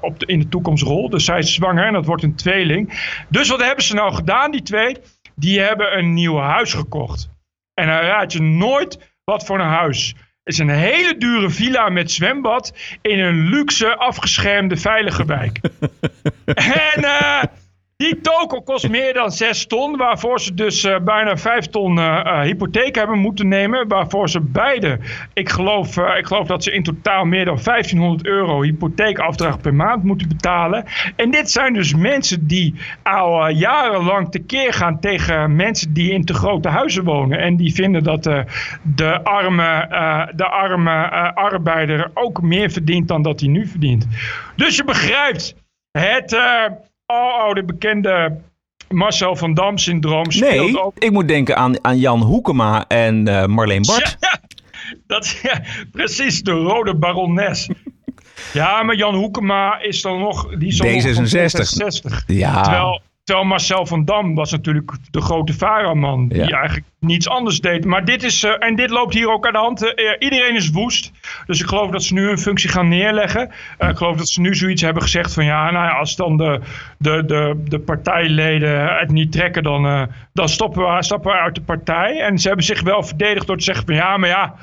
[0.00, 1.10] op de, in de toekomstrol.
[1.10, 3.12] Dus zij is zwanger en dat wordt een tweeling.
[3.28, 4.96] Dus wat hebben ze nou gedaan, die twee?
[5.34, 7.30] Die hebben een nieuw huis gekocht.
[7.74, 10.14] En dan raad je nooit wat voor een huis.
[10.42, 15.60] Het is een hele dure villa met zwembad in een luxe, afgeschermde, veilige wijk.
[16.44, 17.00] en
[18.00, 22.18] Die token kost meer dan 6 ton, waarvoor ze dus eh, bijna 5 ton eh,
[22.18, 23.88] eh, hypotheek hebben moeten nemen.
[23.88, 24.98] Waarvoor ze beide,
[25.32, 30.04] ik geloof, ik geloof dat ze in totaal meer dan 1500 euro hypotheekafdracht per maand
[30.04, 30.84] moeten betalen.
[31.16, 36.34] En dit zijn dus mensen die al jarenlang tekeer gaan tegen mensen die in te
[36.34, 37.38] grote huizen wonen.
[37.38, 38.22] En die vinden dat
[38.82, 39.86] de arme,
[40.34, 44.06] de arme arbeider ook meer verdient dan dat hij nu verdient.
[44.56, 45.54] Dus je begrijpt,
[45.90, 46.36] het
[47.10, 48.40] uh, aloude bekende
[48.88, 50.98] Marcel van Dam syndroom speelt Nee, ook.
[50.98, 54.16] ik moet denken aan, aan Jan Hoekema en eh, Marleen Bart.
[54.30, 54.38] Ja,
[55.06, 57.68] dat, ja, precies, de rode barones.
[58.52, 60.48] Ja, maar Jan Hoekema is dan nog...
[60.58, 62.20] Die is dan nog van D66.
[62.20, 62.24] D66.
[62.26, 62.62] Ja.
[62.62, 63.00] Terwijl,
[63.34, 66.28] Marcel van Dam was natuurlijk de grote Varaman.
[66.28, 66.48] Die Ja.
[66.58, 67.84] eigenlijk niets anders deed.
[67.84, 68.44] Maar dit is...
[68.44, 69.94] eh, en dit loopt hier ook aan de hand.
[69.94, 71.12] Eh, iedereen is woest.
[71.46, 73.50] Dus ik geloof dat ze nu een functie gaan neerleggen.
[73.78, 75.44] Eh, ik geloof dat ze nu zoiets hebben gezegd van...
[75.44, 76.60] Ja, nou ja, als dan de,
[76.98, 79.62] de, de, de partijleden het niet trekken...
[79.62, 82.20] Dan, eh, dan stoppen, we, stappen we uit de partij.
[82.20, 83.94] En ze hebben zich wel verdedigd door te zeggen van...
[83.94, 84.54] Ja, maar ja...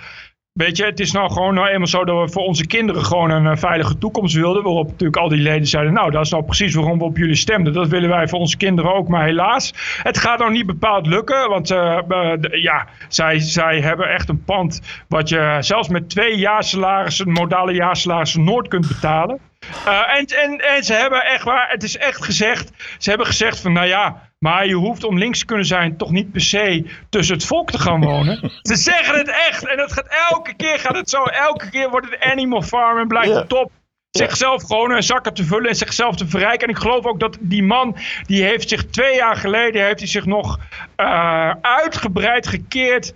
[0.58, 3.30] Weet je, het is nou gewoon nou eenmaal zo dat we voor onze kinderen gewoon
[3.30, 4.64] een eh, veilige toekomst wilden.
[4.64, 7.36] Waarop natuurlijk al die leden zeiden, nou dat is nou precies waarom we op jullie
[7.36, 7.74] stemden.
[7.74, 9.74] Dat willen wij voor onze kinderen ook, maar helaas.
[10.04, 14.44] Het gaat nou niet bepaald lukken, want eh, eh, ja, zij, zij hebben echt een
[14.44, 19.40] pand wat je zelfs met twee jaarsalarissen, modale jaarsalarissen, nooit kunt betalen.
[19.86, 23.60] Eh, en, en, en ze hebben echt waar, het is echt gezegd, ze hebben gezegd
[23.60, 26.86] van nou ja, maar je hoeft om links te kunnen zijn toch niet per se
[27.10, 28.52] tussen het volk te gaan wonen.
[28.62, 32.10] ze zeggen het echt en het gaat elke keer gaat het zo, elke keer wordt
[32.10, 33.72] het Animal Farm en blijft het top.
[34.10, 36.68] Zichzelf gewoon een zakken te vullen en zichzelf te verrijken.
[36.68, 40.08] En ik geloof ook dat die man, die heeft zich twee jaar geleden, heeft hij
[40.08, 40.60] zich nog
[40.96, 43.14] eh, uitgebreid gekeerd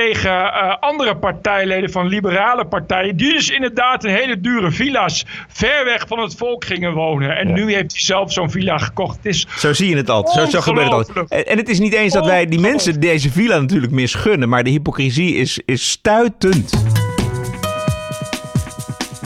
[0.00, 3.16] tegen eh, andere partijleden van liberale partijen.
[3.16, 7.36] Die dus inderdaad in hele dure villa's ver weg van het volk gingen wonen.
[7.36, 9.16] En nu heeft hij zelf zo'n villa gekocht.
[9.16, 10.34] Het is Zo zie je het altijd.
[10.34, 11.28] Zo, zo gebeurt het altijd.
[11.28, 14.48] En, en het is niet eens dat wij die mensen deze villa natuurlijk misgunnen.
[14.48, 16.84] Maar de hypocrisie is, is stuitend.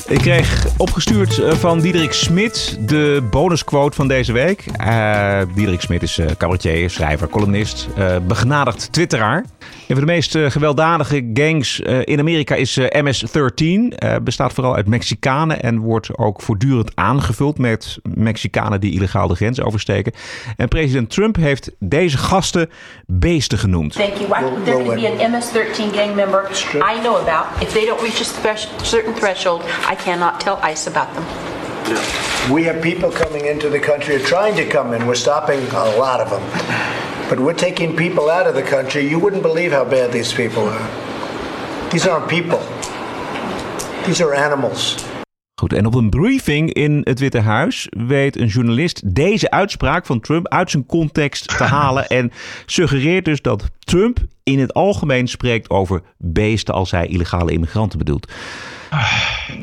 [0.08, 4.64] Ik kreeg opgestuurd eh, van Diederik Smit de bonusquote van deze week.
[4.76, 9.44] Eh Diederik Smit is cabaretier, schrijver, columnist, eh begenadigd twitteraar.
[9.88, 13.94] Een van de meest eh, gewelddadige gangs eh, in Amerika is eh, MS-13.
[13.96, 19.34] Eh, bestaat vooral uit Mexicanen en wordt ook voortdurend aangevuld met Mexicanen die illegaal de
[19.34, 20.12] grens oversteken.
[20.56, 22.70] En president Trump heeft deze gasten
[23.06, 23.92] beesten genoemd.
[23.92, 24.24] Thank you.
[24.24, 27.62] I, there could be an MS-13 gang member I know about.
[27.62, 31.24] If they don't reach a certain threshold, I cannot tell ICE about them.
[32.54, 35.06] We have people coming into the country or trying to come in.
[35.06, 36.42] We're stopping a lot of them.
[37.28, 39.08] But we're taking people out of the country.
[39.08, 40.88] You wouldn't believe how bad these people are.
[41.90, 42.60] These aren't people.
[44.04, 44.96] These are animals.
[45.60, 50.20] Goed, en op een briefing in het Witte Huis weet een journalist deze uitspraak van
[50.20, 52.06] Trump uit zijn context te halen.
[52.06, 52.32] En
[52.66, 58.32] suggereert dus dat Trump in het algemeen spreekt over beesten als hij illegale immigranten bedoelt.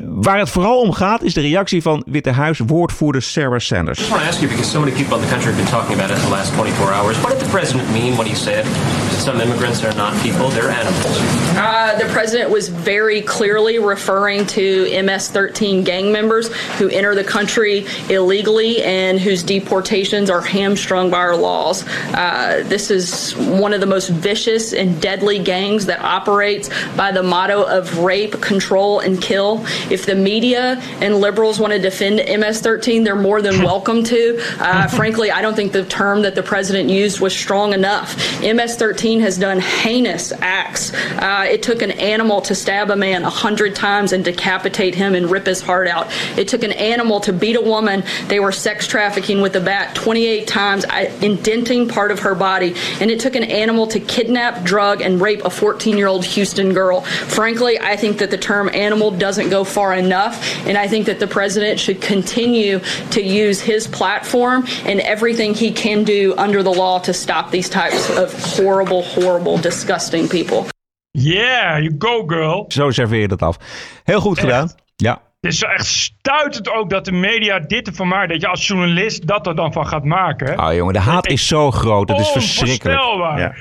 [0.03, 3.99] Waar het vooral om gaat is de reactie van Witte Huis woordvoerder Sarah Sanders.
[3.99, 5.71] I just want to ask you because so many people in the country have been
[5.71, 7.17] talking about it in the last 24 hours.
[7.21, 10.69] What did the president mean when he said that some immigrants are not people, they're
[10.69, 11.17] animals?
[11.57, 17.23] Uh, the president was very clearly referring to MS 13 gang members who enter the
[17.23, 21.87] country illegally and whose deportations are hamstrung by our laws.
[22.13, 27.23] Uh, this is one of the most vicious and deadly gangs that operates by the
[27.23, 29.65] motto of rape, control, and kill.
[29.89, 34.39] If the media and liberals want to defend MS 13, they're more than welcome to.
[34.59, 38.15] Uh, frankly, I don't think the term that the president used was strong enough.
[38.41, 40.93] MS 13 has done heinous acts.
[40.93, 45.15] Uh, it took an animal to stab a man a hundred times and decapitate him
[45.15, 46.07] and rip his heart out.
[46.37, 48.03] It took an animal to beat a woman.
[48.27, 50.85] They were sex trafficking with a bat 28 times,
[51.21, 52.75] indenting part of her body.
[52.99, 56.73] And it took an animal to kidnap, drug, and rape a 14 year old Houston
[56.73, 57.01] girl.
[57.01, 60.35] Frankly, I think that the term animal doesn't go far enough.
[60.67, 62.79] And I think that the president should continue
[63.11, 67.69] to use his platform and everything he can do under the law to stop these
[67.69, 70.67] types of horrible, horrible, disgusting people.
[71.13, 72.65] Yeah, you go girl.
[72.67, 73.57] Zo serveer je dat af.
[74.03, 74.71] Heel goed gedaan.
[74.95, 75.21] Ja.
[75.45, 78.29] Het is echt stuitend ook dat de media dit ervan maakt.
[78.29, 80.59] Dat je als journalist dat er dan van gaat maken.
[80.59, 82.09] Oh jongen, de haat is zo groot.
[82.09, 82.99] Het is verschrikkelijk.
[82.99, 83.39] Onvoorstelbaar.
[83.39, 83.53] Ja.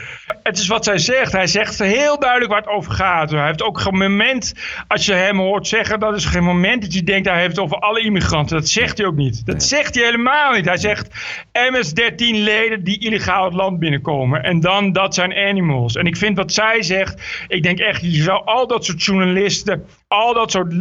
[0.43, 1.33] Het is wat zij zegt.
[1.33, 3.31] Hij zegt heel duidelijk waar het over gaat.
[3.31, 4.55] Hij heeft ook geen moment,
[4.89, 7.65] als je hem hoort zeggen, dat is geen moment dat je denkt hij heeft het
[7.65, 8.57] over alle immigranten.
[8.57, 9.47] Dat zegt hij ook niet.
[9.47, 10.65] Dat zegt hij helemaal niet.
[10.65, 11.09] Hij zegt
[11.53, 14.43] MS-13 leden die illegaal het land binnenkomen.
[14.43, 15.97] En dan, dat zijn animals.
[15.97, 19.87] En ik vind wat zij zegt, ik denk echt, je zou al dat soort journalisten,
[20.09, 20.73] al dat soort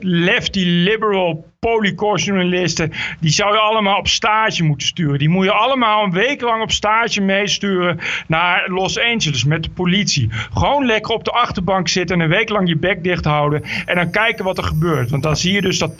[0.00, 5.18] left, lefty liberal polycore-journalisten, die zou je allemaal op stage moeten sturen.
[5.18, 9.70] Die moet je allemaal een week lang op stage meesturen naar Los Angeles met de
[9.70, 10.28] politie.
[10.52, 13.62] Gewoon lekker op de achterbank zitten en een week lang je bek dicht houden.
[13.86, 15.10] En dan kijken wat er gebeurt.
[15.10, 15.94] Want dan zie je dus dat 80%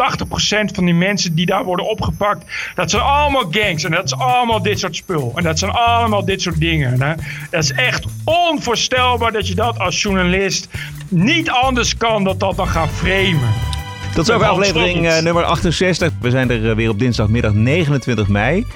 [0.75, 3.85] van die mensen die daar worden opgepakt, dat zijn allemaal gangs.
[3.85, 5.33] En dat is allemaal dit soort spul.
[5.35, 7.03] En dat zijn allemaal dit soort dingen.
[7.03, 7.15] Hè?
[7.51, 10.69] Dat is echt onvoorstelbaar dat je dat als journalist
[11.09, 13.83] niet anders kan dan dat dan gaan framen.
[14.15, 16.13] Tot zover aflevering uh, nummer 68.
[16.21, 18.67] We zijn er uh, weer op dinsdagmiddag 29 mei.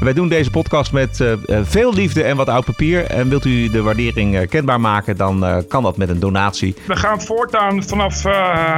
[0.00, 3.04] Wij doen deze podcast met uh, veel liefde en wat oud papier.
[3.04, 6.74] En wilt u de waardering uh, kenbaar maken, dan uh, kan dat met een donatie.
[6.86, 8.22] We gaan voortaan vanaf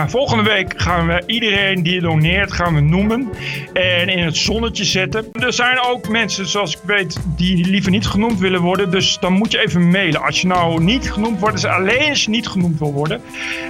[0.07, 3.29] volgende week gaan we iedereen die doneert gaan we noemen
[3.73, 5.27] en in het zonnetje zetten.
[5.33, 8.91] Er zijn ook mensen, zoals ik weet, die liever niet genoemd willen worden.
[8.91, 10.23] Dus dan moet je even mailen.
[10.23, 13.21] Als je nou niet genoemd wordt, dus alleen als je niet genoemd wil worden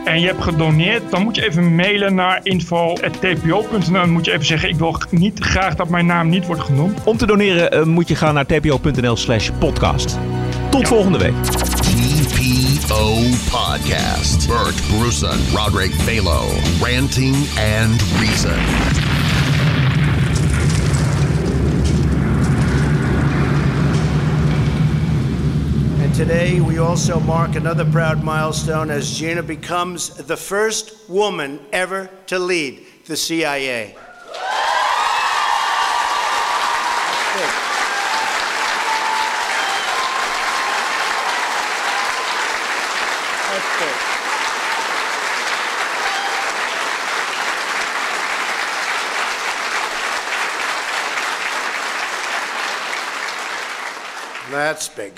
[0.05, 3.93] en je hebt gedoneerd, dan moet je even mailen naar info.tpo.nl.
[3.93, 7.05] Dan moet je even zeggen, ik wil niet graag dat mijn naam niet wordt genoemd.
[7.05, 10.19] Om te doneren uh, moet je gaan naar tpo.nl slash podcast.
[10.71, 10.87] Tot ja.
[10.87, 11.35] volgende week.
[11.43, 13.15] TPO
[13.51, 14.49] Podcast.
[14.49, 16.43] Bert Brussen, Roderick Balo.
[16.81, 17.37] Ranting
[17.81, 18.59] and Reason.
[26.03, 32.09] And today we also mark another proud milestone as Gina becomes the first woman ever
[32.25, 34.06] to lead the CIA.
[54.57, 55.13] That's big.